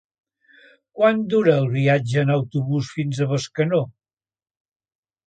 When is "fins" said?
2.95-3.21